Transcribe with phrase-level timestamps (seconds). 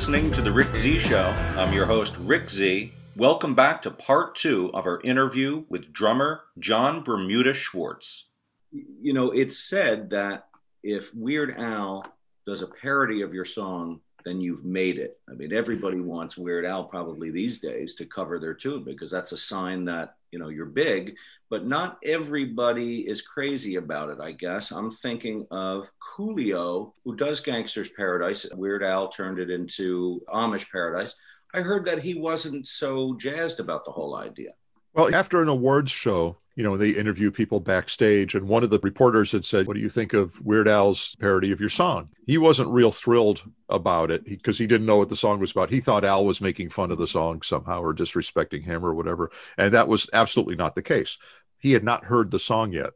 [0.00, 1.34] listening to The Rick Z Show.
[1.58, 2.90] I'm your host, Rick Z.
[3.16, 8.24] Welcome back to part two of our interview with drummer Jon Bermuda Schwartz.
[8.72, 10.46] You know, it's said that
[10.82, 12.06] if Weird Al
[12.46, 15.18] does a parody of your song, then you've made it.
[15.28, 19.32] I mean, everybody wants Weird Al probably these days to cover their tune because that's
[19.32, 21.16] a sign that, you know, you're big,
[21.48, 24.70] but not everybody is crazy about it, I guess.
[24.70, 28.46] I'm thinking of Coolio, who does Gangsta's Paradise.
[28.54, 31.14] Weird Al turned it into Amish Paradise.
[31.52, 34.50] I heard that he wasn't so jazzed about the whole idea.
[34.92, 38.80] Well, after an awards show, you know, they interview people backstage, and one of the
[38.80, 42.08] reporters had said, What do you think of Weird Al's parody of your song?
[42.26, 45.70] He wasn't real thrilled about it because he didn't know what the song was about.
[45.70, 49.30] He thought Al was making fun of the song somehow or disrespecting him or whatever.
[49.56, 51.18] And that was absolutely not the case.
[51.58, 52.90] He had not heard the song yet,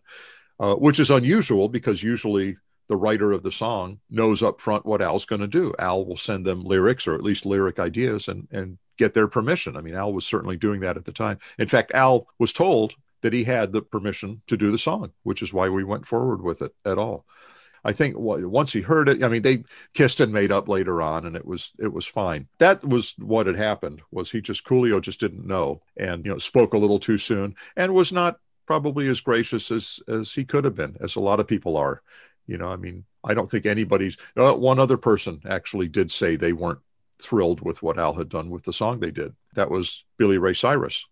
[0.58, 2.56] uh, which is unusual because usually
[2.88, 5.72] the writer of the song knows up front what Al's going to do.
[5.78, 9.76] Al will send them lyrics or at least lyric ideas and, and get their permission.
[9.76, 11.38] I mean, Al was certainly doing that at the time.
[11.58, 15.40] In fact, Al was told that he had the permission to do the song, which
[15.40, 17.24] is why we went forward with it at all.
[17.82, 21.24] I think once he heard it, I mean, they kissed and made up later on,
[21.24, 22.48] and it was it was fine.
[22.58, 24.02] That was what had happened.
[24.10, 27.54] Was he just Coolio just didn't know, and you know, spoke a little too soon,
[27.76, 31.40] and was not probably as gracious as as he could have been, as a lot
[31.40, 32.02] of people are.
[32.46, 34.18] You know, I mean, I don't think anybody's.
[34.36, 36.80] Uh, one other person actually did say they weren't
[37.22, 39.34] thrilled with what Al had done with the song they did.
[39.54, 41.06] That was Billy Ray Cyrus.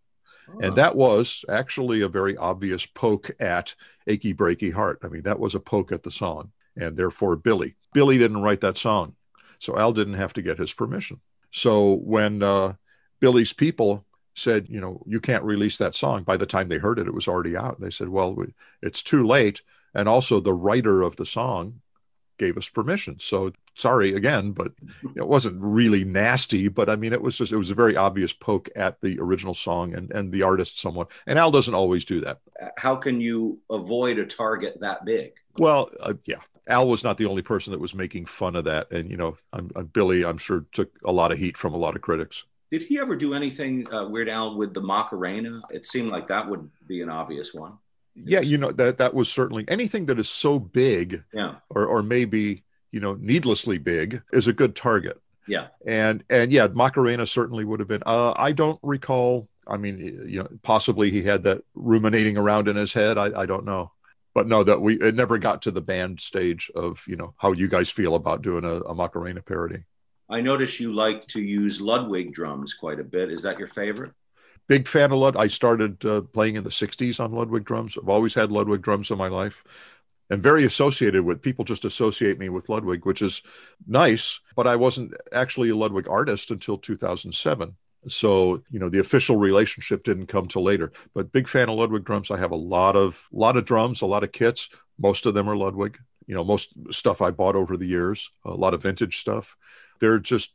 [0.60, 3.74] And that was actually a very obvious poke at
[4.06, 5.00] Achy Breaky Heart.
[5.02, 7.76] I mean, that was a poke at the song, and therefore Billy.
[7.94, 9.14] Billy didn't write that song,
[9.58, 11.20] so Al didn't have to get his permission.
[11.50, 12.74] So when uh,
[13.20, 14.04] Billy's people
[14.34, 17.14] said, you know, you can't release that song, by the time they heard it, it
[17.14, 17.80] was already out.
[17.80, 18.36] They said, well,
[18.82, 19.62] it's too late.
[19.94, 21.80] And also, the writer of the song
[22.38, 23.18] gave us permission.
[23.20, 24.72] So sorry again, but
[25.16, 26.68] it wasn't really nasty.
[26.68, 29.54] But I mean, it was just it was a very obvious poke at the original
[29.54, 31.10] song and and the artist somewhat.
[31.26, 32.40] And Al doesn't always do that.
[32.78, 35.32] How can you avoid a target that big?
[35.58, 36.36] Well, uh, yeah.
[36.68, 39.36] Al was not the only person that was making fun of that, and you know,
[39.52, 40.24] I'm, I'm Billy.
[40.24, 42.44] I'm sure took a lot of heat from a lot of critics.
[42.70, 45.60] Did he ever do anything uh, Weird Al with the Macarena?
[45.70, 47.78] It seemed like that would be an obvious one
[48.14, 52.02] yeah you know that that was certainly anything that is so big yeah or or
[52.02, 55.20] maybe you know needlessly big is a good target.
[55.48, 55.68] Yeah.
[55.84, 60.40] And and yeah macarena certainly would have been uh, i don't recall i mean you
[60.40, 63.90] know possibly he had that ruminating around in his head i, I don't know.
[64.34, 67.52] But no that we it never got to the band stage of you know how
[67.52, 69.84] you guys feel about doing a, a macarena parody.
[70.30, 73.30] I notice you like to use ludwig drums quite a bit.
[73.30, 74.12] Is that your favorite?
[74.68, 75.36] Big fan of Lud.
[75.36, 77.98] I started uh, playing in the 60s on Ludwig drums.
[77.98, 79.64] I've always had Ludwig drums in my life
[80.30, 83.42] and very associated with people just associate me with Ludwig, which is
[83.86, 87.76] nice, but I wasn't actually a Ludwig artist until 2007.
[88.08, 90.92] So, you know, the official relationship didn't come till later.
[91.14, 92.30] But big fan of Ludwig drums.
[92.30, 94.68] I have a lot of lot of drums, a lot of kits.
[94.98, 95.98] Most of them are Ludwig.
[96.26, 99.56] You know, most stuff I bought over the years, a lot of vintage stuff.
[100.00, 100.54] They're just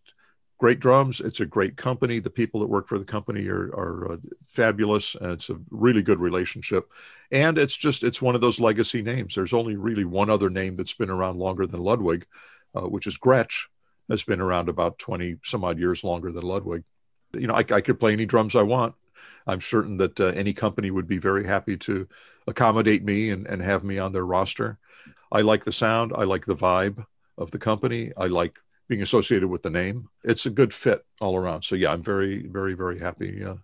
[0.58, 1.20] great drums.
[1.20, 2.20] It's a great company.
[2.20, 6.02] The people that work for the company are, are uh, fabulous, and it's a really
[6.02, 6.90] good relationship.
[7.32, 9.36] And it's just it's one of those legacy names.
[9.36, 12.26] There's only really one other name that's been around longer than Ludwig,
[12.74, 13.68] uh, which is Gretsch,
[14.10, 16.84] has been around about twenty some odd years longer than Ludwig.
[17.34, 18.96] You know, I, I could play any drums I want.
[19.46, 22.08] I'm certain that uh, any company would be very happy to
[22.48, 24.80] accommodate me and, and have me on their roster.
[25.32, 26.14] I like the sound.
[26.16, 27.06] I like the vibe
[27.38, 28.12] of the company.
[28.18, 30.10] I like being associated with the name.
[30.24, 31.64] It's a good fit all around.
[31.64, 33.44] So yeah, I'm very, very, very happy.
[33.44, 33.56] Uh,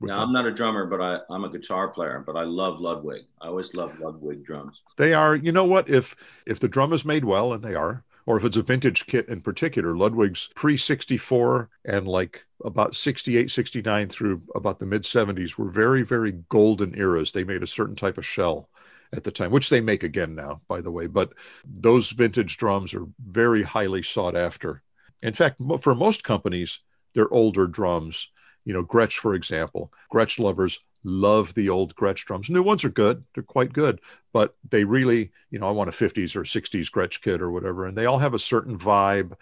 [0.00, 2.22] now, I'm not a drummer, but I, I'm a guitar player.
[2.26, 3.22] But I love Ludwig.
[3.40, 4.80] I always love Ludwig drums.
[4.96, 5.36] They are.
[5.36, 5.88] You know what?
[5.88, 6.16] If
[6.46, 9.28] if the drum is made well, and they are, or if it's a vintage kit
[9.28, 15.56] in particular, Ludwig's pre 64 and like about 68, 69 through about the mid 70s
[15.56, 17.32] were very, very golden eras.
[17.32, 18.68] They made a certain type of shell
[19.14, 21.06] at the time, which they make again now, by the way.
[21.06, 21.32] But
[21.64, 24.82] those vintage drums are very highly sought after.
[25.22, 26.80] In fact, for most companies,
[27.14, 28.30] they're older drums.
[28.64, 32.48] You know, Gretsch, for example, Gretsch lovers love the old Gretsch drums.
[32.48, 34.00] New ones are good, they're quite good,
[34.32, 37.86] but they really, you know, I want a 50s or 60s Gretsch kit or whatever,
[37.86, 39.32] and they all have a certain vibe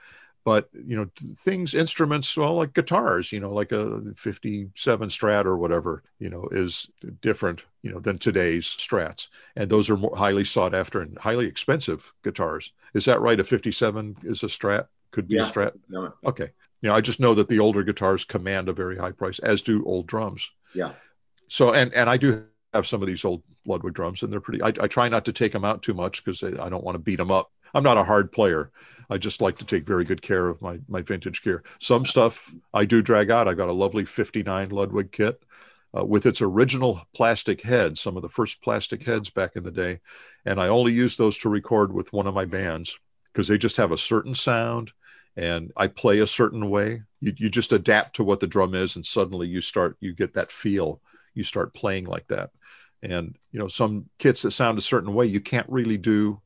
[0.45, 5.57] but you know things instruments well like guitars you know like a 57 strat or
[5.57, 6.91] whatever you know is
[7.21, 9.29] different you know than today's strats.
[9.57, 12.73] And those are more highly sought after and highly expensive guitars.
[12.95, 13.41] Is that right?
[13.41, 14.87] A 57 is a strat?
[15.11, 15.43] Could be yeah.
[15.43, 15.73] a strat?
[15.89, 16.13] No.
[16.25, 16.51] okay.
[16.83, 19.63] You know i just know that the older guitars command a very high price as
[19.63, 20.51] do old drums.
[20.75, 20.93] Yeah.
[21.49, 24.63] So and and i do have some of these old ludwig drums and they're pretty
[24.63, 27.01] i, I try not to take them out too much because i don't want to
[27.01, 28.71] beat them up I'm not a hard player.
[29.09, 31.65] I just like to take very good care of my my vintage gear.
[31.81, 33.49] Some stuff I do drag out.
[33.49, 35.43] I got a lovely 59 Ludwig kit
[35.97, 39.71] uh, with its original plastic heads, some of the first plastic heads back in the
[39.71, 40.01] day,
[40.45, 42.99] and I only use those to record with one of my bands
[43.33, 44.93] because they just have a certain sound
[45.37, 47.03] and I play a certain way.
[47.21, 50.35] You, you just adapt to what the drum is, and suddenly you start you get
[50.35, 51.01] that feel.
[51.35, 52.51] You start playing like that,
[53.03, 56.41] and you know some kits that sound a certain way you can't really do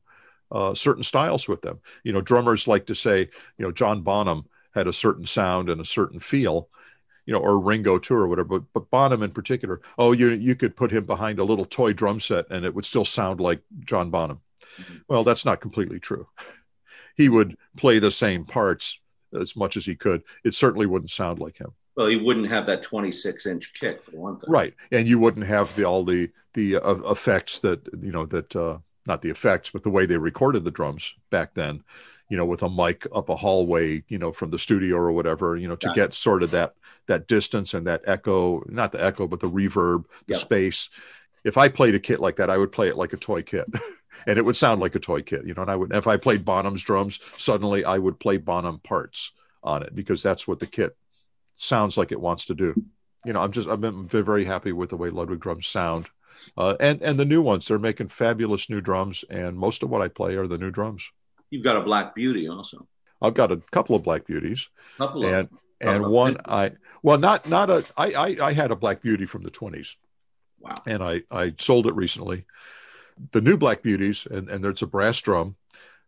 [0.51, 1.79] uh, certain styles with them.
[2.03, 3.19] You know, drummers like to say,
[3.57, 6.69] you know, John Bonham had a certain sound and a certain feel,
[7.25, 8.59] you know, or Ringo too, or whatever.
[8.59, 11.93] But, but Bonham in particular, oh, you you could put him behind a little toy
[11.93, 14.41] drum set and it would still sound like John Bonham.
[14.79, 14.97] Mm-hmm.
[15.07, 16.27] Well, that's not completely true.
[17.15, 18.99] he would play the same parts
[19.39, 20.23] as much as he could.
[20.43, 21.73] It certainly wouldn't sound like him.
[21.95, 24.73] Well, he wouldn't have that 26 inch kick for one thing, right?
[24.91, 28.79] And you wouldn't have the all the the uh, effects that you know that uh,
[29.07, 31.83] not the effects, but the way they recorded the drums back then,
[32.29, 35.55] you know, with a mic up a hallway, you know, from the studio or whatever,
[35.55, 36.73] you know, to get sort of that
[37.07, 40.39] that distance and that echo, not the echo, but the reverb, the yep.
[40.39, 40.89] space.
[41.43, 43.67] If I played a kit like that, I would play it like a toy kit.
[44.27, 46.17] and it would sound like a toy kit, you know, and I would if I
[46.17, 49.31] played Bonham's drums, suddenly I would play Bonham parts
[49.63, 50.95] on it because that's what the kit
[51.57, 52.73] sounds like it wants to do.
[53.23, 56.07] You know, I'm just I've been very happy with the way Ludwig drums sound
[56.57, 57.67] uh, and and the new ones.
[57.67, 61.11] They're making fabulous new drums, and most of what I play are the new drums.
[61.49, 62.87] You've got a Black Beauty also.
[63.21, 65.49] I've got a couple of Black Beauties, couple of, and
[65.81, 66.71] and one I
[67.03, 69.95] well not not a I, I I had a Black Beauty from the twenties.
[70.59, 70.73] Wow.
[70.85, 72.45] And I I sold it recently.
[73.31, 75.55] The new Black Beauties, and and there's a brass drum.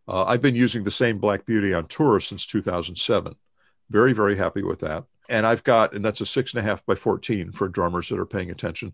[0.07, 3.35] Uh, I've been using the same Black Beauty on tour since 2007.
[3.89, 5.03] Very very happy with that.
[5.29, 8.19] And I've got, and that's a six and a half by 14 for drummers that
[8.19, 8.93] are paying attention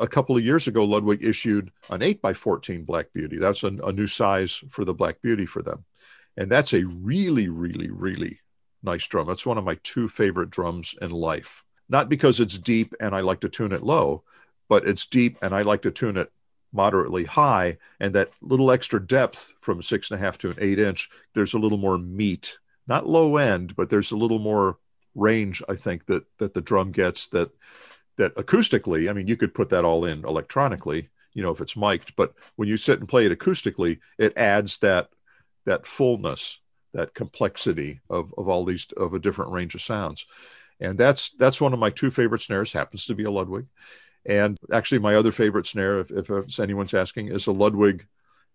[0.00, 3.38] a couple of years ago, Ludwig issued an 8 by 14 Black Beauty.
[3.38, 5.84] That's a, a new size for the Black Beauty for them.
[6.36, 8.40] And that's a really, really, really
[8.82, 9.26] nice drum.
[9.26, 11.64] That's one of my two favorite drums in life.
[11.88, 14.24] Not because it's deep and I like to tune it low,
[14.68, 16.32] but it's deep and I like to tune it
[16.72, 17.78] moderately high.
[17.98, 21.54] And that little extra depth from six and a half to an eight inch, there's
[21.54, 24.78] a little more meat, not low end, but there's a little more
[25.14, 27.50] range, I think, that that the drum gets that
[28.16, 31.76] that acoustically, I mean, you could put that all in electronically, you know, if it's
[31.76, 35.08] mic'd, but when you sit and play it acoustically, it adds that
[35.64, 36.58] that fullness,
[36.92, 40.26] that complexity of of all these of a different range of sounds.
[40.80, 43.66] And that's that's one of my two favorite snares, happens to be a Ludwig.
[44.26, 48.06] And actually, my other favorite snare, if, if anyone's asking, is a Ludwig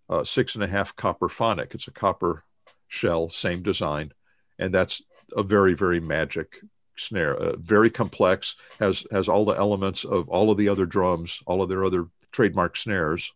[0.10, 1.74] uh, six and a half Copperphonic.
[1.74, 2.44] It's a copper
[2.88, 4.12] shell, same design,
[4.60, 5.02] and that's
[5.36, 6.60] a very very magic
[6.98, 11.42] snare, uh, very complex, has has all the elements of all of the other drums,
[11.46, 13.32] all of their other trademark snares,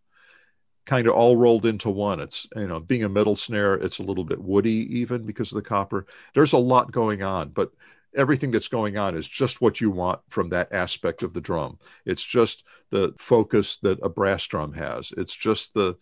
[0.86, 2.20] kind of all rolled into one.
[2.20, 5.56] It's you know, being a metal snare, it's a little bit woody even because of
[5.56, 6.06] the copper.
[6.34, 7.72] There's a lot going on, but
[8.16, 11.78] everything that's going on is just what you want from that aspect of the drum.
[12.06, 15.14] It's just the focus that a brass drum has.
[15.16, 15.96] It's just the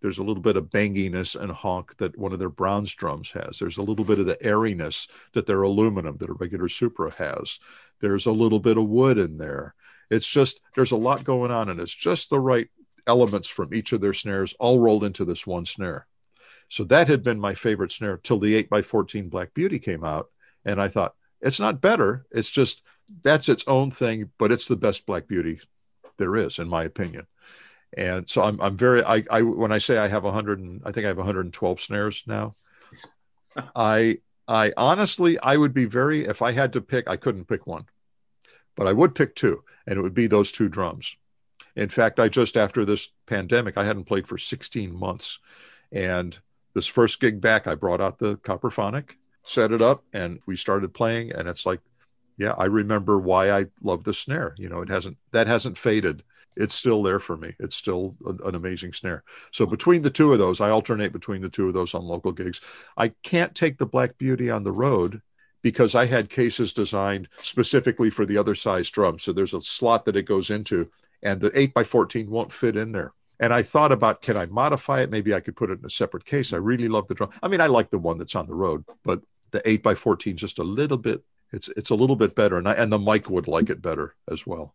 [0.00, 3.58] there's a little bit of banginess and honk that one of their bronze drums has.
[3.58, 7.58] There's a little bit of the airiness that their aluminum, that a regular Supra has.
[8.00, 9.74] There's a little bit of wood in there.
[10.10, 12.68] It's just, there's a lot going on, and it's just the right
[13.06, 16.06] elements from each of their snares all rolled into this one snare.
[16.68, 20.28] So that had been my favorite snare till the 8x14 Black Beauty came out.
[20.64, 22.26] And I thought, it's not better.
[22.30, 22.82] It's just,
[23.22, 25.60] that's its own thing, but it's the best Black Beauty
[26.18, 27.26] there is, in my opinion
[27.96, 30.92] and so I'm I'm very I, I when I say I have 100 and I
[30.92, 32.54] think I have 112 snares now.
[33.76, 37.66] I I honestly I would be very if I had to pick I couldn't pick
[37.66, 37.86] one,
[38.76, 41.16] but I would pick two, and it would be those two drums.
[41.76, 45.38] In fact, I just after this pandemic I hadn't played for 16 months,
[45.92, 46.36] and
[46.74, 49.10] this first gig back I brought out the Copperphonic,
[49.44, 51.80] set it up, and we started playing, and it's like,
[52.36, 54.54] yeah, I remember why I love the snare.
[54.58, 56.22] You know, it hasn't that hasn't faded
[56.58, 57.54] it's still there for me.
[57.58, 59.24] It's still a, an amazing snare.
[59.52, 62.32] So between the two of those, I alternate between the two of those on local
[62.32, 62.60] gigs.
[62.96, 65.22] I can't take the Black Beauty on the road
[65.62, 69.18] because I had cases designed specifically for the other size drum.
[69.18, 70.90] So there's a slot that it goes into,
[71.22, 73.12] and the 8 by 14 won't fit in there.
[73.40, 75.10] And I thought about can I modify it?
[75.10, 76.52] Maybe I could put it in a separate case.
[76.52, 77.30] I really love the drum.
[77.42, 80.36] I mean, I like the one that's on the road, but the 8 by 14
[80.36, 81.22] just a little bit
[81.52, 84.14] it's it's a little bit better and I, and the mic would like it better
[84.30, 84.74] as well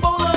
[0.00, 0.33] the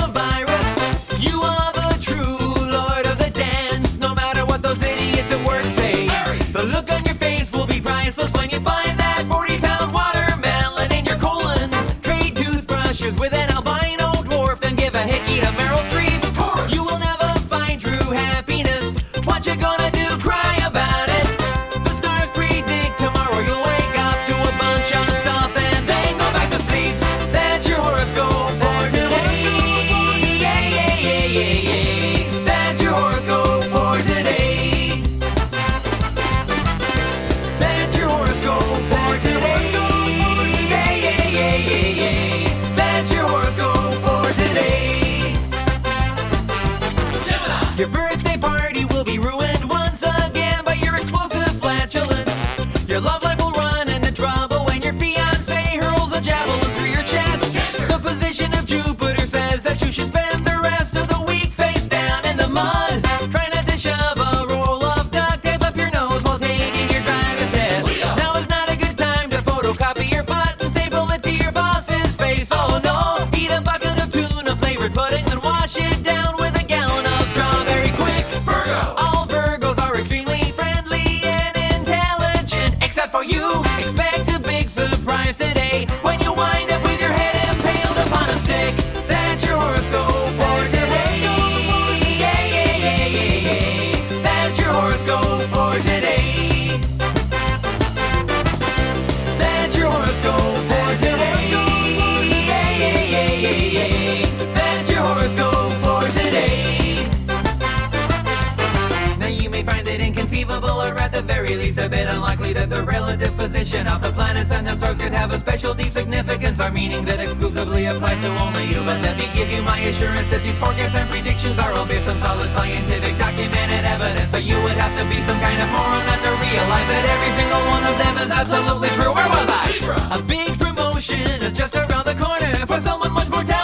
[113.68, 117.04] position of the planets and the stars could have a special deep significance or meaning
[117.04, 118.80] that exclusively applies to only you.
[118.80, 122.08] But let me give you my assurance that these forecasts and predictions are all based
[122.08, 124.32] on solid scientific documented evidence.
[124.32, 127.32] So you would have to be some kind of moron not to realize that every
[127.36, 129.12] single one of them is absolutely true.
[129.12, 130.16] Where was I?
[130.16, 133.57] A big promotion is just around the corner for someone much more talented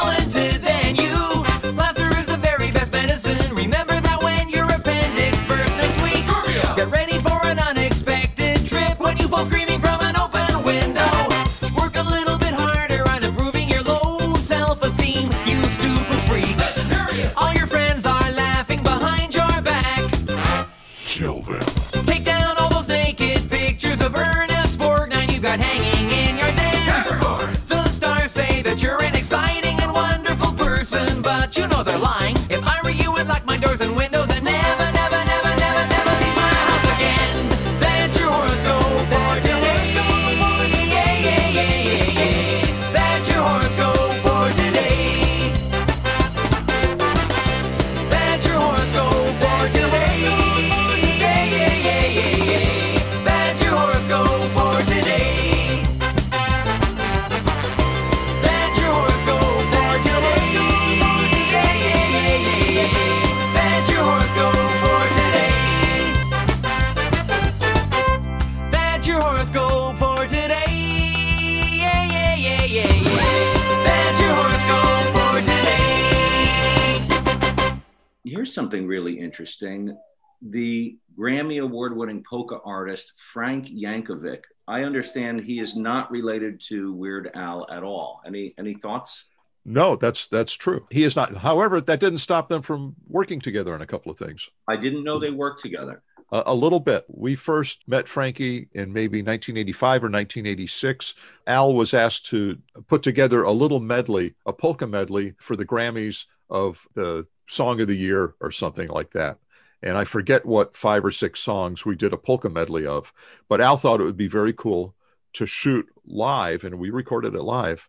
[78.45, 79.97] Here's something really interesting.
[80.43, 84.43] The Grammy Award winning polka artist Frank Yankovic.
[84.69, 88.21] I understand he is not related to Weird Al at all.
[88.27, 89.31] Any any thoughts?
[89.65, 90.87] No, that's that's true.
[90.91, 91.35] He is not.
[91.39, 94.51] However, that didn't stop them from working together on a couple of things.
[94.69, 96.03] I didn't know they worked together.
[96.31, 97.07] A, a little bit.
[97.09, 101.15] We first met Frankie in maybe 1985 or 1986.
[101.47, 102.59] Al was asked to
[102.89, 107.89] put together a little medley, a polka medley for the Grammys of the Song of
[107.89, 109.39] the Year or something like that.
[109.83, 113.13] And I forget what five or six songs we did a polka medley of.
[113.49, 114.95] But Al thought it would be very cool
[115.35, 117.89] to shoot live, and we recorded it live.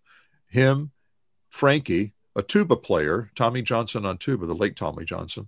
[0.50, 0.92] Him,
[1.50, 5.48] Frankie, a tuba player, Tommy Johnson on tuba, the late Tommy Johnson,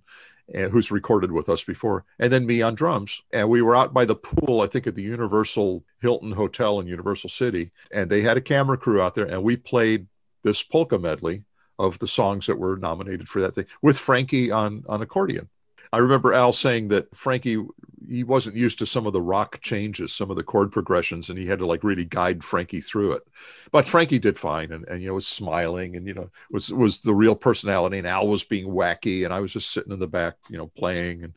[0.54, 3.20] and who's recorded with us before, and then me on drums.
[3.32, 6.86] And we were out by the pool, I think at the Universal Hilton Hotel in
[6.86, 10.06] Universal City, and they had a camera crew out there, and we played
[10.42, 11.42] this polka medley
[11.78, 15.48] of the songs that were nominated for that thing with Frankie on on accordion.
[15.92, 17.64] I remember Al saying that Frankie
[18.08, 21.38] he wasn't used to some of the rock changes, some of the chord progressions, and
[21.38, 23.22] he had to like really guide Frankie through it.
[23.70, 27.00] But Frankie did fine, and, and you know was smiling, and you know was was
[27.00, 27.98] the real personality.
[27.98, 30.68] And Al was being wacky, and I was just sitting in the back, you know,
[30.68, 31.34] playing, and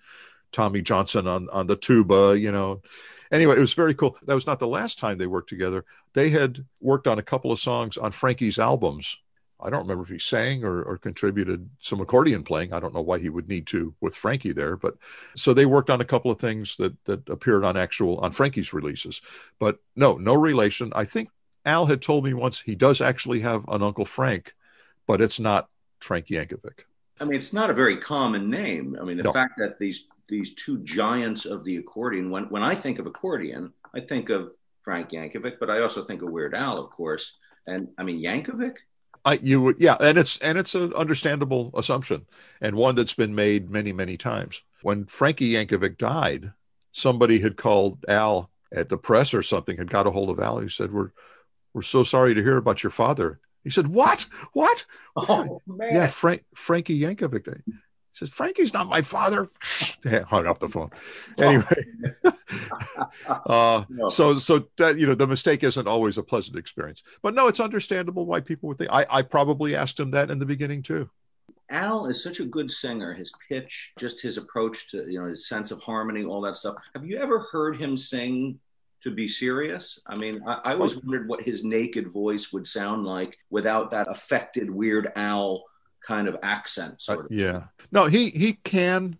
[0.52, 2.82] Tommy Johnson on on the tuba, you know.
[3.32, 4.18] anyway, it was very cool.
[4.24, 5.86] That was not the last time they worked together.
[6.14, 9.20] They had worked on a couple of songs on Frankie's albums.
[9.64, 12.74] I don't remember if he sang or, or contributed some accordion playing.
[12.74, 14.96] I don't know why he would need to with Frankie there, but
[15.36, 18.74] so they worked on a couple of things that that appeared on actual on Frankie's
[18.74, 19.22] releases.
[19.60, 20.92] But no, no relation.
[20.96, 21.30] I think
[21.66, 24.54] Al had told me once he does actually have an Uncle Frank,
[25.08, 26.82] but it's not Frank Yankovic.
[27.20, 28.98] I mean, it's not a very common name.
[29.00, 29.32] I mean, the No.
[29.34, 32.32] fact that these these two giants of the accordion.
[32.32, 34.52] When when I think of accordion, I think of
[34.84, 37.38] Frank Yankovic, but I also think of Weird Al, of course.
[37.68, 38.78] And I mean, Yankovic.
[39.24, 42.26] I you would yeah, and it's and it's an understandable assumption
[42.60, 44.62] and one that's been made many many times.
[44.82, 46.54] When Frankie Yankovic died,
[46.92, 50.60] somebody had called Al at the press or something had got a hold of Al.
[50.60, 51.12] He said, "We're
[51.74, 54.26] we're so sorry to hear about your father." He said, "What?
[54.54, 54.86] What?
[55.16, 55.94] Oh man!
[55.94, 57.62] Yeah, Frank Frankie Yankovic."
[58.12, 59.50] He says, "Frankie's not my father."
[60.28, 60.90] Hung up the phone.
[61.38, 61.86] Anyway,
[63.46, 64.08] uh, No.
[64.10, 67.60] so so that you know the mistake isn't always a pleasant experience but no it's
[67.60, 71.10] understandable why people would think i i probably asked him that in the beginning too
[71.70, 73.14] Al is such a good singer.
[73.14, 76.76] His pitch, just his approach to you know his sense of harmony, all that stuff.
[76.94, 78.60] Have you ever heard him sing?
[79.04, 83.04] To be serious, I mean, I, I always wondered what his naked voice would sound
[83.04, 85.64] like without that affected Weird Al
[86.06, 87.04] kind of accent.
[87.08, 87.32] Uh, Sort of.
[87.32, 89.18] yeah no he he can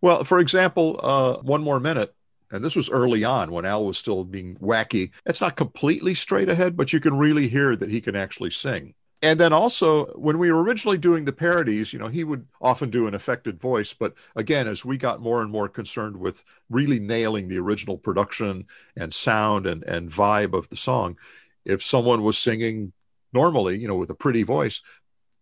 [0.00, 2.14] well for example uh one more minute
[2.50, 6.48] and this was early on when al was still being wacky it's not completely straight
[6.48, 10.38] ahead but you can really hear that he can actually sing and then also when
[10.38, 13.94] we were originally doing the parodies you know he would often do an affected voice
[13.94, 18.66] but again as we got more and more concerned with really nailing the original production
[18.96, 21.16] and sound and and vibe of the song
[21.64, 22.92] if someone was singing
[23.32, 24.82] normally you know with a pretty voice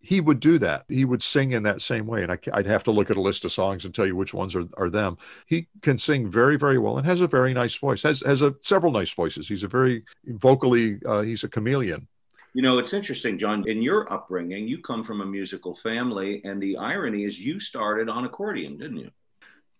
[0.02, 0.84] he would do that.
[0.88, 2.24] He would sing in that same way.
[2.24, 4.34] And I, would have to look at a list of songs and tell you which
[4.34, 5.16] ones are, are them.
[5.46, 8.54] He can sing very, very well and has a very nice voice, has, has a,
[8.60, 9.46] several nice voices.
[9.46, 12.08] He's a very vocally, uh, he's a chameleon.
[12.52, 13.66] You know, it's interesting, Jon.
[13.66, 18.10] In your upbringing, you come from a musical family, and the irony is you started
[18.10, 19.10] on accordion, didn't you?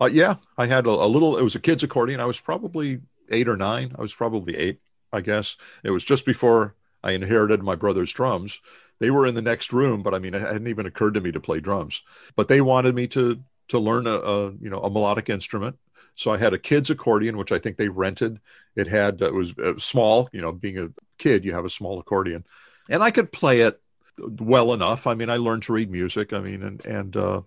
[0.01, 2.21] Uh, yeah, I had a, a little, it was a kid's accordion.
[2.21, 3.93] I was probably eight or nine.
[3.99, 4.81] I was probably eight,
[5.13, 5.57] I guess.
[5.85, 8.61] It was just before I inherited my brother's drums.
[9.03, 11.33] They were in the next room, but I mean, it hadn't even occurred to me
[11.33, 12.03] to play drums.
[12.37, 15.77] But they wanted me to to learn a, a you know a melodic instrument.
[16.15, 18.39] So I had a kid's accordion, which I think they rented.
[18.77, 22.45] It had it was small, you know, being a kid, you have a small accordion,
[22.89, 23.81] and I could play it
[24.19, 25.09] well enough.
[25.09, 26.33] I mean, I learned to read music.
[26.33, 27.41] I mean, and and uh,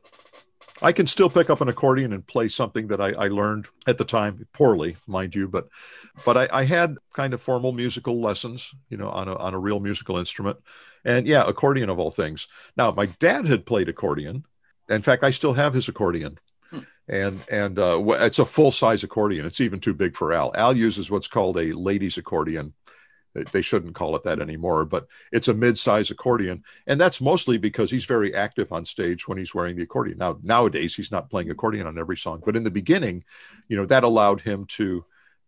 [0.81, 3.97] I can still pick up an accordion and play something that I, I learned at
[3.97, 5.69] the time poorly, mind you, but
[6.25, 9.59] but I, I had kind of formal musical lessons, you know, on a on a
[9.59, 10.57] real musical instrument,
[11.05, 12.47] and yeah, accordion of all things.
[12.75, 14.45] Now, my dad had played accordion.
[14.89, 16.39] In fact, I still have his accordion,
[16.71, 16.79] Hmm.
[17.07, 19.45] and and uh, it's a full size accordion.
[19.45, 20.51] It's even too big for Al.
[20.55, 22.73] Al uses what's called a ladies accordion.
[23.51, 27.91] They- shouldn't call it that anymore, but it's a mid-size accordion, and that's mostly because
[27.91, 30.17] he's very active on stage when he's wearing the accordion.
[30.17, 33.23] Now, nowadays he's not playing accordion on every song, but in the beginning,
[33.67, 35.05] you know, that allowed him to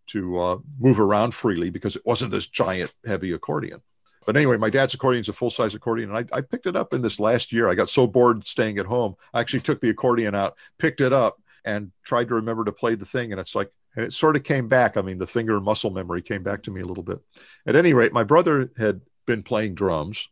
[0.08, 3.82] to uh, move around freely because it wasn't this giant, heavy accordion.
[4.26, 6.10] But anyway, my dad's accordion is a full size accordion.
[6.14, 7.70] And I, I picked it up in this last year.
[7.70, 9.16] I got so bored staying at home.
[9.34, 12.96] I actually took the accordion out, picked it up, and tried to remember to play
[12.96, 13.32] the thing.
[13.32, 14.96] And it's like, and it sort of came back.
[14.96, 17.20] I mean, the finger muscle memory came back to me a little bit.
[17.66, 20.30] At any rate, my brother had been playing drums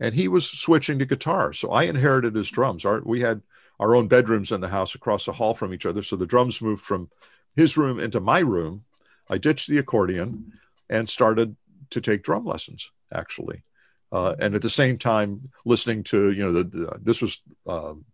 [0.00, 1.52] and he was switching to guitar.
[1.52, 2.84] So I inherited his drums.
[2.84, 3.40] Our, we had
[3.78, 6.02] our own bedrooms in the house across the hall from each other.
[6.02, 7.08] So the drums moved from
[7.54, 8.84] his room into my room.
[9.30, 10.52] I ditched the accordion
[10.90, 11.54] and started
[11.90, 13.62] to take drum lessons actually.
[14.10, 18.04] Uh, and at the same time, listening to, you know, the, the this was um,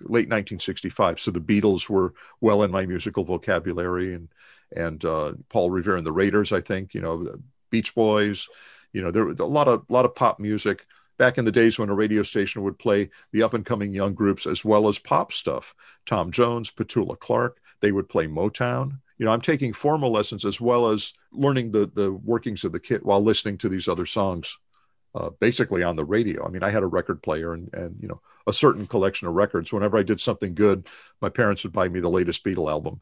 [0.00, 1.20] late 1965.
[1.20, 4.28] So the Beatles were well in my musical vocabulary and,
[4.74, 7.26] and uh, Paul Revere and the Raiders, I think, you know,
[7.70, 8.48] Beach Boys,
[8.92, 11.78] you know, there was a lot of, lot of pop music back in the days
[11.78, 14.98] when a radio station would play the up and coming young groups as well as
[14.98, 15.74] pop stuff.
[16.06, 19.00] Tom Jones, Petula Clark, they would play Motown.
[19.18, 22.80] You know, I'm taking formal lessons as well as learning the the workings of the
[22.80, 24.58] kit while listening to these other songs,
[25.14, 26.44] uh, basically on the radio.
[26.44, 29.34] I mean, I had a record player and and you know a certain collection of
[29.34, 29.72] records.
[29.72, 30.88] Whenever I did something good,
[31.20, 33.00] my parents would buy me the latest Beatle album.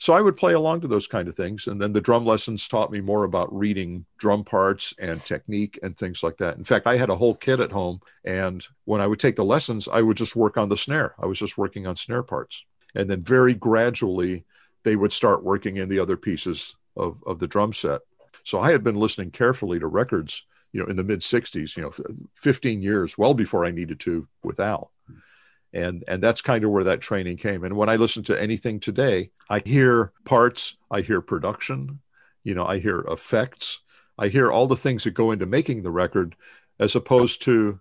[0.00, 1.66] So I would play along to those kind of things.
[1.66, 5.96] And then the drum lessons taught me more about reading drum parts and technique and
[5.96, 6.56] things like that.
[6.56, 8.00] In fact, I had a whole kit at home.
[8.24, 11.16] And when I would take the lessons, I would just work on the snare.
[11.18, 12.64] I was just working on snare parts.
[12.94, 14.44] And then very gradually,
[14.84, 18.00] they would start working in the other pieces of, of the drum set.
[18.44, 20.46] So I had been listening carefully to records,
[20.78, 21.92] you know, in the mid 60s, you know,
[22.36, 24.92] 15 years, well before I needed to with Al.
[25.72, 27.64] And and that's kind of where that training came.
[27.64, 32.00] And when i listen to anything today i hear parts i hear production
[32.44, 33.80] You know, I hear effects,
[34.18, 36.36] I hear all the things that go into making the record,
[36.78, 37.80] as opposed to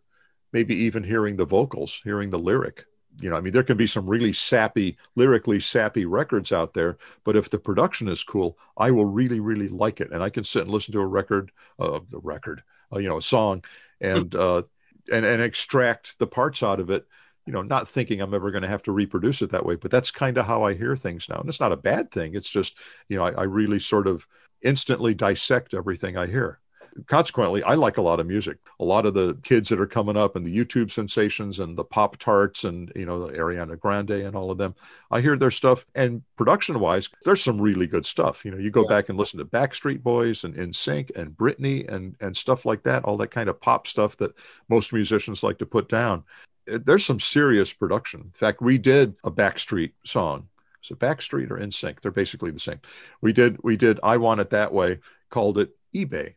[0.54, 2.86] maybe even hearing the vocals, hearing the lyric.
[3.22, 6.98] You know, I mean, there can be some really sappy, lyrically sappy records out there,
[7.24, 10.44] but if the production is cool, I will really, really like it, and I can
[10.44, 13.64] sit and listen to a record, uh, the record, uh, you know, a song,
[14.02, 14.64] and uh,
[15.12, 17.06] and and extract the parts out of it
[17.48, 19.76] you know, not thinking I'm ever going to have to reproduce it that way.
[19.76, 21.40] But that's kind of how I hear things now.
[21.40, 22.36] And it's not a bad thing.
[22.36, 24.28] It's just, you know, I, I really sort of
[24.62, 26.60] instantly dissect everything I hear.
[27.06, 28.58] Consequently, I like a lot of music.
[28.80, 31.84] A lot of the kids that are coming up and the YouTube sensations and the
[31.84, 34.74] Pop Tarts and, you know, the Ariana Grande and all of them,
[35.12, 35.86] I hear their stuff.
[35.96, 38.44] And production wise, there's some really good stuff.
[38.44, 38.90] You know, you go yeah.
[38.90, 43.04] back and listen to Backstreet Boys and NSYNC and Britney and, and stuff like that,
[43.04, 44.34] all that kind of pop stuff that
[44.70, 46.24] most musicians like to put down
[46.68, 48.22] eh, there's some serious production.
[48.22, 50.48] In fact, we did a Backstreet song.
[50.84, 52.02] Is it Backstreet or NSYNC?
[52.02, 52.80] They're basically the same.
[53.22, 56.36] We did we did I Want It That Way, called it eBay.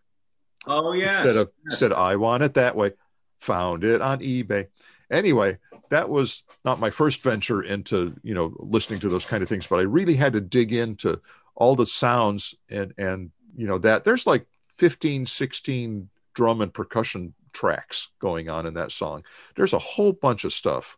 [0.66, 1.22] Oh yeah.
[1.22, 1.82] Instead of yes.
[1.82, 2.92] of I Want It That Way,
[3.38, 4.68] found it on eBay.
[5.10, 9.48] Anyway, that was not my first venture into, you know, listening to those kind of
[9.48, 11.20] things, but I really had to dig into
[11.56, 14.46] all the sounds and and you know that there's like
[14.76, 19.24] 15, 16 drum and percussion tracks going on in that song.
[19.56, 20.96] There's a whole bunch of stuff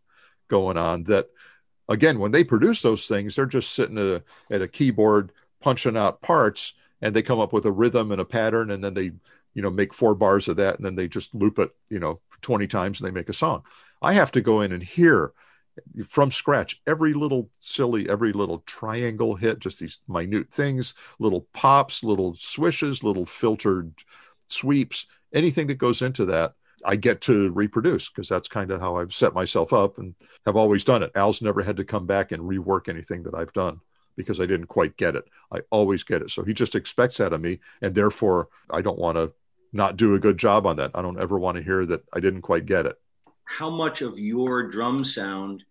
[0.48, 1.28] going on that,
[1.88, 5.96] again, when they produce those things, they're just sitting at a, at a keyboard punching
[5.96, 9.12] out parts and they come up with a rhythm and a pattern and then they,
[9.54, 12.20] you know, make four bars of that and then they just loop it, you know,
[12.42, 13.62] 20 times and they make a song.
[14.00, 15.32] I have to go in and hear
[16.06, 22.04] from scratch every little silly every little triangle hit just these minute things little pops
[22.04, 23.94] little swishes little filtered
[24.48, 28.96] sweeps anything that goes into that, I get to reproduce because that's kind of how
[28.96, 30.14] I've set myself up and
[30.46, 31.12] have always done it.
[31.14, 33.80] Al's never had to come back and rework anything that I've done
[34.16, 35.24] because I didn't quite get it.
[35.52, 36.30] I always get it.
[36.30, 37.60] So he just expects that of me.
[37.80, 39.32] And therefore, I don't want to
[39.72, 40.90] not do a good job on that.
[40.94, 42.96] I don't ever want to hear that I didn't quite get it.
[43.44, 45.64] How much of your drum sound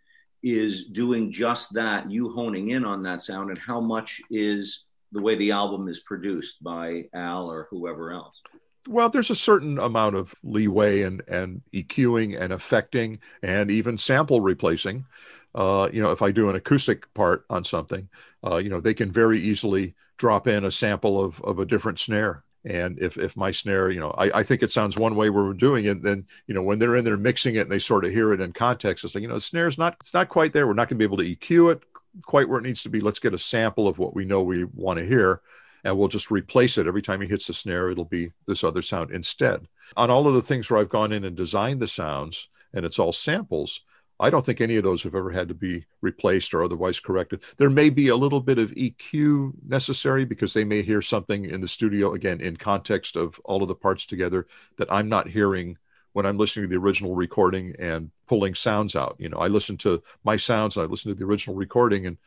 [0.44, 5.22] is doing just that, you honing in on that sound, and how much is the
[5.22, 8.42] way the album is produced by Al or whoever else?
[8.88, 14.42] well, there's a certain amount of leeway and and EQing and affecting and even sample
[14.42, 15.06] replacing.
[15.54, 18.10] Uh, you know, if I do an acoustic part on something,
[18.46, 22.00] uh, you know, they can very easily drop in a sample of of a different
[22.00, 22.44] snare.
[22.64, 25.54] And if if my snare, you know, I, I think it sounds one way we're
[25.54, 28.12] doing it, then you know, when they're in there mixing it and they sort of
[28.12, 30.68] hear it in context, it's like, you know, the snare's not it's not quite there.
[30.68, 31.84] We're not gonna be able to EQ it
[32.26, 33.00] quite where it needs to be.
[33.00, 35.42] Let's get a sample of what we know we want to hear
[35.84, 38.82] and we'll just replace it every time he hits the snare it'll be this other
[38.82, 42.50] sound instead on all of the things where i've gone in and designed the sounds
[42.74, 43.82] and it's all samples
[44.22, 47.42] i don't think any of those have ever had to be replaced or otherwise corrected
[47.58, 51.62] there may be a little bit of eq necessary because they may hear something in
[51.62, 55.78] the studio again in context of all of the parts together that i'm not hearing
[56.14, 59.78] when i'm listening to the original recording and pulling sounds out you know i listen
[59.78, 62.18] to my sounds and i listen to the original recording and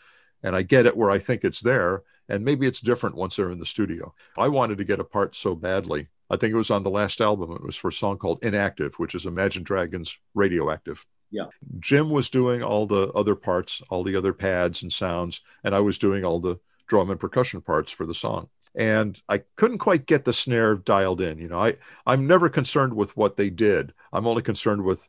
[0.43, 3.51] and i get it where i think it's there and maybe it's different once they're
[3.51, 4.15] in the studio.
[4.37, 6.09] I wanted to get a part so badly.
[6.31, 7.53] I think it was on the last album.
[7.53, 11.05] It was for a song called Inactive, which is Imagine Dragons Radioactive.
[11.31, 11.47] Yeah.
[11.81, 15.81] Jim was doing all the other parts, all the other pads and sounds, and I
[15.81, 18.49] was doing all the drum and percussion parts for the song.
[18.75, 21.39] And I couldn't quite get the snare dialed in.
[21.39, 23.93] You know, I, I'm never concerned with what they did.
[24.13, 25.09] I'm only concerned with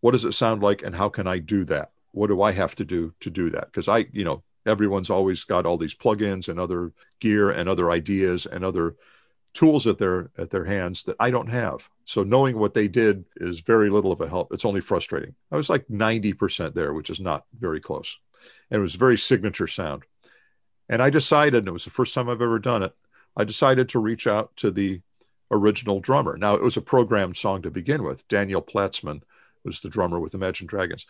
[0.00, 1.92] what does it sound like and how can I do that?
[2.12, 3.66] What do I have to do to do that?
[3.66, 7.90] Because I, you know, everyone's always got all these plugins and other gear and other
[7.90, 8.96] ideas and other
[9.56, 11.88] tools at their at their hands that I don't have.
[12.04, 14.52] So knowing what they did is very little of a help.
[14.52, 15.34] It's only frustrating.
[15.50, 18.18] I was like 90% there, which is not very close.
[18.70, 20.04] And it was very signature sound.
[20.88, 22.94] And I decided, and it was the first time I've ever done it,
[23.36, 25.00] I decided to reach out to the
[25.50, 26.36] original drummer.
[26.36, 28.28] Now it was a programmed song to begin with.
[28.28, 29.22] Daniel Platzman
[29.64, 31.06] was the drummer with Imagine Dragons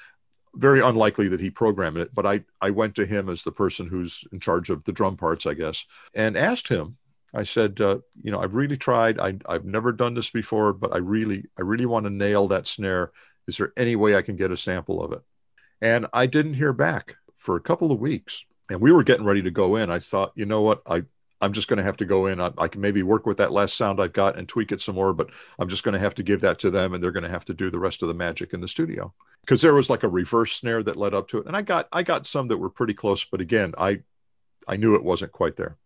[0.57, 3.87] very unlikely that he programmed it, but I, I went to him as the person
[3.87, 6.97] who's in charge of the drum parts, I guess, and asked him.
[7.35, 9.19] I said, uh, you know, I've really tried.
[9.19, 12.67] I, I've never done this before, but I really, I really want to nail that
[12.67, 13.12] snare.
[13.49, 15.23] Is there any way I can get a sample of it?
[15.81, 18.45] And I didn't hear back for a couple of weeks.
[18.71, 19.91] And we were getting ready to go in.
[19.91, 20.83] I thought, you know what?
[20.87, 21.05] I,
[21.41, 22.41] I'm just going to have to go in.
[22.41, 24.95] I, I, can maybe work with that last sound I've got and tweak it some
[24.95, 27.23] more, but I'm just going to have to give that to them and they're going
[27.25, 29.12] to have to do the rest of the magic in the studio.
[29.43, 31.47] Because there was like a reverse snare that led up to it.
[31.47, 34.01] And I got I got some that were pretty close, but again, I
[34.67, 35.77] I knew it wasn't quite there.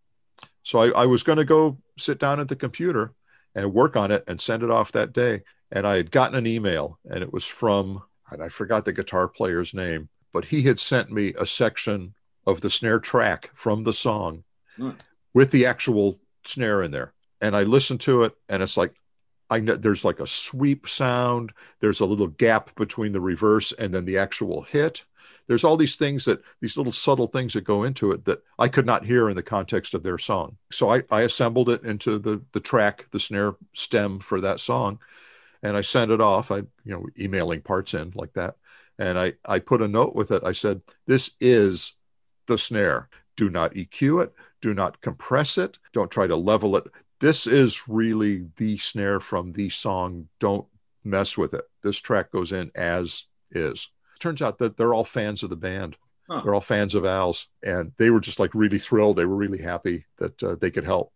[0.63, 3.13] So I, I was going to go sit down at the computer
[3.55, 5.43] and work on it and send it off that day.
[5.71, 9.27] And I had gotten an email and it was from and I forgot the guitar
[9.27, 12.13] player's name, but he had sent me a section
[12.47, 14.43] of the snare track from the song.
[14.77, 14.91] Hmm
[15.33, 17.13] with the actual snare in there.
[17.39, 18.93] And I listened to it, and it's like,
[19.51, 21.51] I know there's like a sweep sound.
[21.81, 25.03] There's a little gap between the reverse and then the actual hit.
[25.47, 28.69] There's all these things that these little subtle things that go into it that I
[28.69, 30.55] could not hear in the context of their song.
[30.71, 34.99] So I, I assembled it into the the track, the snare stem for that song,
[35.61, 36.51] and I sent it off.
[36.51, 38.55] I you know emailing parts in like that,
[38.97, 40.43] and I I put a note with it.
[40.45, 41.93] I said this is
[42.47, 43.09] the snare.
[43.35, 44.33] Do not EQ it.
[44.61, 45.77] Do not compress it.
[45.91, 46.85] Don't try to level it
[47.21, 50.27] this is really the snare from the song.
[50.39, 50.67] Don't
[51.03, 51.63] mess with it.
[51.83, 53.89] This track goes in as is.
[54.19, 55.95] Turns out that they're all fans of the band.
[56.29, 56.41] Huh.
[56.43, 59.17] They're all fans of Al's, and they were just like really thrilled.
[59.17, 61.13] They were really happy that uh, they could help.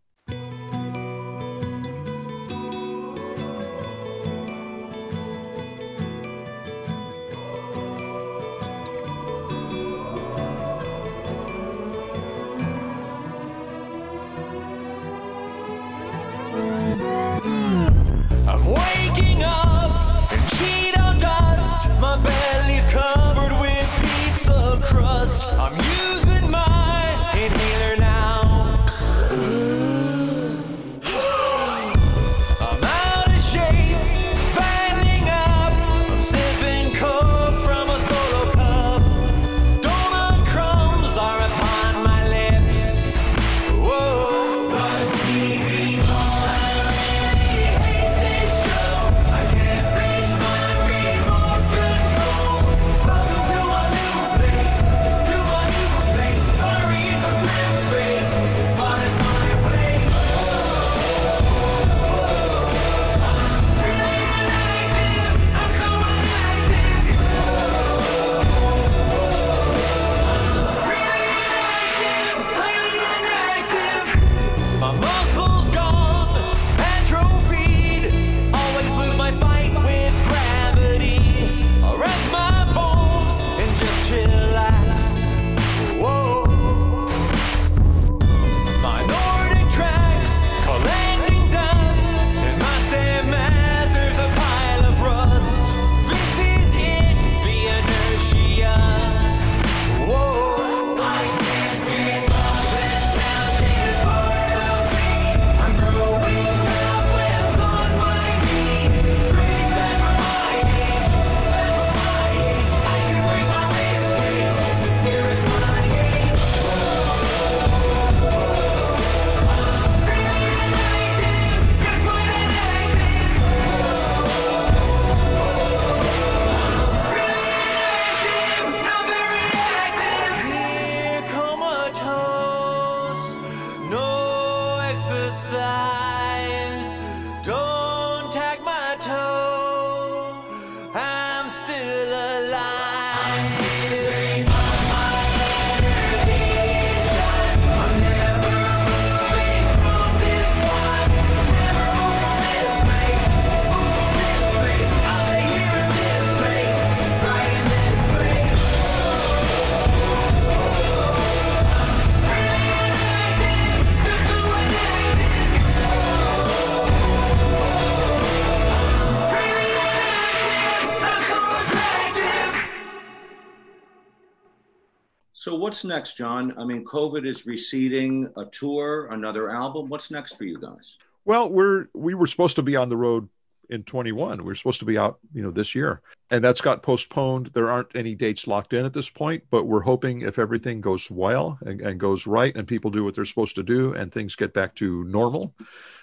[175.54, 176.58] What's next, Jon?
[176.58, 178.32] I mean, COVID is receding.
[178.38, 179.90] A tour, another album.
[179.90, 180.98] What's next for you guys?
[181.26, 183.30] Well, we're we were supposed to be on the road
[183.70, 184.44] in 21.
[184.44, 187.52] We are supposed to be out, you know, this year, and that's got postponed.
[187.54, 191.10] There aren't any dates locked in at this point, but we're hoping if everything goes
[191.10, 194.36] well and, and goes right, and people do what they're supposed to do, and things
[194.36, 195.56] get back to normal,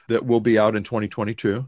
[0.09, 1.64] that we'll be out in 2022,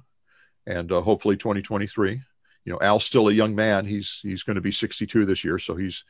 [0.66, 2.20] and uh, hopefully 2023.
[2.64, 3.86] You know, Al's still a young man.
[3.86, 6.04] He's he's going to be 62 this year, so he's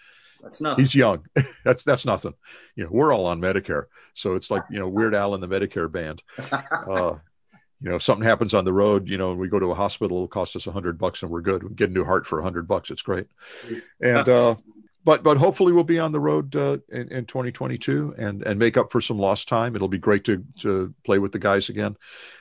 [0.44, 0.84] that's nothing.
[0.84, 1.26] He's young.
[1.64, 2.34] that's that's nothing.
[2.76, 5.48] You know, we're all on Medicare, so it's like you know Weird Al and the
[5.48, 6.22] Medicare band.
[6.70, 7.16] Uh,
[7.80, 9.74] you know, if something happens on the road, you know, and we go to a
[9.74, 11.62] hospital, it'll cost us a hundred bucks, and we're good.
[11.62, 12.90] We get a new heart for a hundred bucks.
[12.90, 13.26] It's great.
[14.00, 14.54] And uh,
[15.04, 18.76] but but hopefully we'll be on the road uh, in, in 2022 and and make
[18.76, 19.76] up for some lost time.
[19.76, 21.96] It'll be great to to play with the guys again.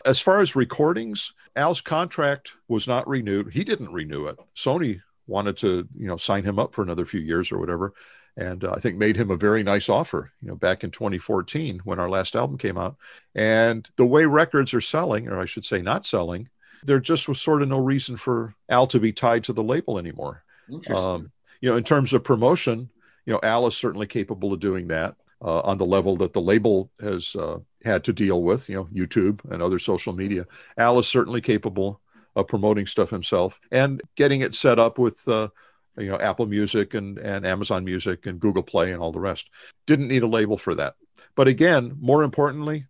[0.06, 3.52] As far as recordings, Al's contract was not renewed.
[3.52, 4.38] He didn't renew it.
[4.56, 7.94] Sony wanted to you know sign him up for another few years or whatever.
[8.36, 11.82] And uh, i think made him a very nice offer you know back in 2014
[11.84, 12.96] when our last album came out.
[13.36, 16.50] And the way records are selling or i should say not selling
[16.84, 20.00] there just was sort of no reason for al to be tied to the label
[20.00, 20.44] anymore.
[20.90, 21.32] Um,
[21.62, 22.90] you know in terms of promotion
[23.26, 26.42] you know al is certainly capable of doing that uh, on the level that the
[26.42, 30.48] label has uh, had to deal with, you know, YouTube and other social media.
[30.78, 32.00] Al is certainly capable
[32.36, 35.50] of promoting stuff himself and getting it set up with, uh,
[35.98, 39.50] you know, Apple Music and, and Amazon Music and Google Play and all the rest.
[39.86, 40.96] Didn't need a label for that.
[41.36, 42.88] But again, more importantly,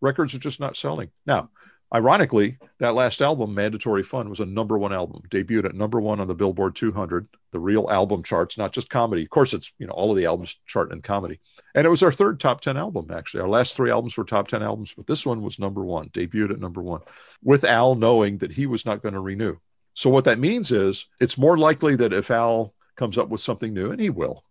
[0.00, 1.10] records are just not selling.
[1.26, 1.50] Now,
[1.94, 6.20] Ironically, that last album, Mandatory Fun, was a number one album, debuted at number one
[6.20, 9.24] on the Billboard 200, the real album charts, not just comedy.
[9.24, 11.38] Of course, it's, you know, all of the albums chart in comedy.
[11.74, 13.42] And it was our third top 10 album, actually.
[13.42, 16.50] Our last three albums were top 10 albums, but this one was number one, debuted
[16.50, 17.02] at number one,
[17.42, 19.56] with Al knowing that he was not going to renew.
[19.92, 23.74] So, what that means is it's more likely that if Al comes up with something
[23.74, 24.42] new, and he will,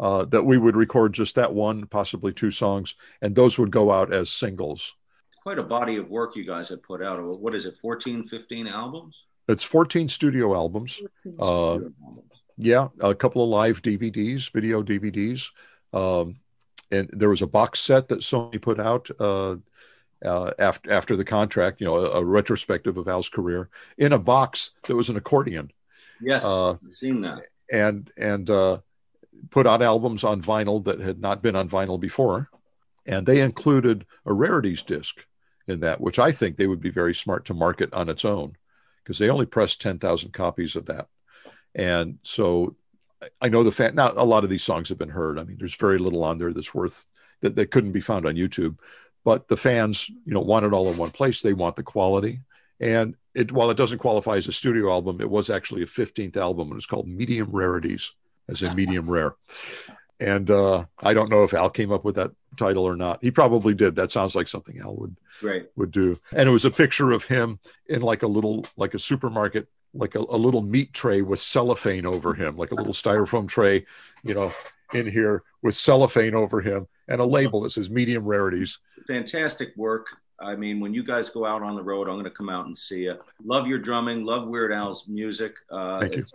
[0.00, 3.92] uh, that we would record just that one, possibly two songs, and those would go
[3.92, 4.94] out as singles
[5.42, 7.18] quite a body of work you guys have put out.
[7.40, 9.24] What is it, 14, 15 albums?
[9.48, 10.96] It's 14 studio albums.
[10.96, 12.24] 14 studio uh, albums.
[12.58, 15.50] Yeah, a couple of live DVDs, video DVDs.
[15.92, 16.36] Um,
[16.90, 19.56] and there was a box set that Sony put out uh,
[20.24, 24.18] uh, after after the contract, you know, a, a, retrospective of Al's career in a
[24.18, 25.70] box that was an accordion.
[26.20, 27.44] Yes, uh, I've seen that.
[27.72, 28.78] And and uh,
[29.50, 32.50] put out albums on vinyl that had not been on vinyl before,
[33.06, 35.24] and they included a rarities disc
[35.66, 38.56] in that, which I think they would be very smart to market on its own
[39.02, 41.08] because they only pressed 10,000 copies of that.
[41.74, 42.76] And so
[43.40, 45.38] I know the fan now, a lot of these songs have been heard.
[45.38, 47.06] I mean, there's very little on there that's worth
[47.40, 48.78] that, that couldn't be found on YouTube,
[49.24, 51.42] but the fans, you know, want it all in one place.
[51.42, 52.40] They want the quality.
[52.80, 56.36] And it, while it doesn't qualify as a studio album, it was actually a 15th
[56.36, 58.12] album and it's called Medium Rarities,
[58.48, 59.34] as in medium rare.
[60.20, 63.20] And uh, I don't know if Al came up with that title or not.
[63.22, 63.96] He probably did.
[63.96, 65.66] That sounds like something Al would right.
[65.76, 66.20] would do.
[66.32, 70.14] And it was a picture of him in like a little like a supermarket, like
[70.14, 73.86] a, a little meat tray with cellophane over him, like a little styrofoam tray,
[74.22, 74.52] you know,
[74.92, 78.78] in here with cellophane over him and a label that says medium rarities.
[79.06, 80.08] Fantastic work.
[80.38, 82.66] I mean, when you guys go out on the road, I'm going to come out
[82.66, 83.12] and see you.
[83.44, 84.24] Love your drumming.
[84.24, 85.54] Love Weird Al's music.
[85.70, 86.26] Uh, Thank you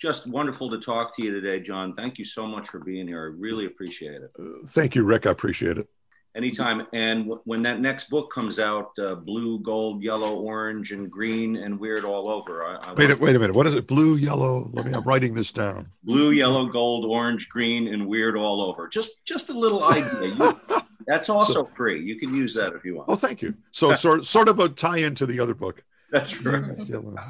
[0.00, 1.94] just wonderful to talk to you today, Jon.
[1.94, 3.20] Thank you so much for being here.
[3.20, 4.32] I really appreciate it.
[4.38, 5.26] Uh, thank you, Rick.
[5.26, 5.88] I appreciate it.
[6.34, 6.86] Anytime.
[6.92, 11.56] And w- when that next book comes out, uh, blue, gold, yellow, orange, and green,
[11.56, 12.64] and weird all over.
[12.64, 13.54] I, I wait, a, wait a minute.
[13.54, 13.86] What is it?
[13.86, 14.70] Blue, yellow.
[14.72, 14.92] Let me.
[14.92, 15.90] I'm writing this down.
[16.04, 18.88] Blue, yellow, gold, orange, green, and weird all over.
[18.88, 20.34] Just, just a little idea.
[20.34, 20.60] You,
[21.06, 22.02] that's also so, free.
[22.02, 23.08] You can use that if you want.
[23.08, 23.54] Oh, thank you.
[23.72, 25.82] So, sort, sort of a tie into the other book.
[26.10, 26.64] That's right.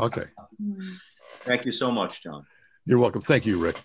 [0.01, 0.25] Okay.
[1.41, 2.47] Thank you so much, Jon.
[2.91, 3.21] You're welcome.
[3.21, 3.85] Thank you, Rick.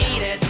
[0.00, 0.49] eat it.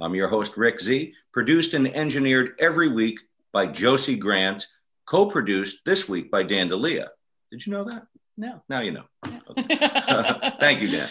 [0.00, 3.20] I'm your host, Rick Z, produced and engineered every week
[3.52, 4.66] by Josie Grant,
[5.06, 7.10] co produced this week by Dan D'Elia.
[7.50, 8.06] Did you know that?
[8.36, 8.62] No.
[8.68, 9.04] Now you know.
[9.50, 9.76] Okay.
[10.60, 11.08] Thank you, Dan.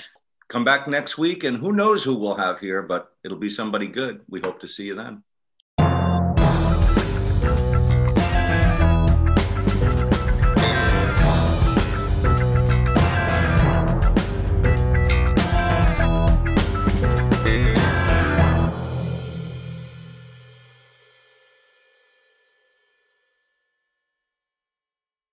[0.49, 3.87] Come back next week, and who knows who we'll have here, but it'll be somebody
[3.87, 4.21] good.
[4.29, 5.23] We hope to see you then.